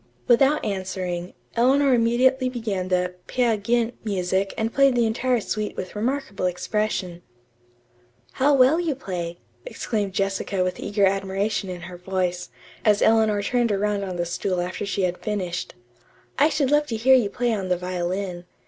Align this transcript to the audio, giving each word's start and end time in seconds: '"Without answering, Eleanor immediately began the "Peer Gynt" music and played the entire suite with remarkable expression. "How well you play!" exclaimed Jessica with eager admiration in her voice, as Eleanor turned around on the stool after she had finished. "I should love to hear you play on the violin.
'"Without 0.27 0.65
answering, 0.65 1.35
Eleanor 1.55 1.93
immediately 1.93 2.49
began 2.49 2.87
the 2.87 3.13
"Peer 3.27 3.55
Gynt" 3.55 3.93
music 4.03 4.51
and 4.57 4.73
played 4.73 4.95
the 4.95 5.05
entire 5.05 5.39
suite 5.39 5.77
with 5.77 5.95
remarkable 5.95 6.47
expression. 6.47 7.21
"How 8.31 8.51
well 8.55 8.79
you 8.79 8.95
play!" 8.95 9.37
exclaimed 9.63 10.13
Jessica 10.13 10.63
with 10.63 10.79
eager 10.79 11.05
admiration 11.05 11.69
in 11.69 11.81
her 11.81 11.97
voice, 11.97 12.49
as 12.83 13.03
Eleanor 13.03 13.43
turned 13.43 13.71
around 13.71 14.03
on 14.03 14.15
the 14.15 14.25
stool 14.25 14.59
after 14.59 14.87
she 14.87 15.03
had 15.03 15.19
finished. 15.19 15.75
"I 16.39 16.49
should 16.49 16.71
love 16.71 16.87
to 16.87 16.95
hear 16.95 17.13
you 17.13 17.29
play 17.29 17.53
on 17.53 17.69
the 17.69 17.77
violin. 17.77 18.45